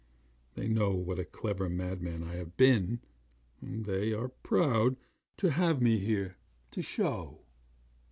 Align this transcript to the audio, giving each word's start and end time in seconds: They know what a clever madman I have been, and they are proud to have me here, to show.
They 0.55 0.67
know 0.67 0.95
what 0.95 1.19
a 1.19 1.23
clever 1.23 1.69
madman 1.69 2.23
I 2.23 2.33
have 2.37 2.57
been, 2.57 3.01
and 3.61 3.85
they 3.85 4.13
are 4.13 4.29
proud 4.29 4.95
to 5.37 5.51
have 5.51 5.79
me 5.79 5.99
here, 5.99 6.37
to 6.71 6.81
show. 6.81 7.41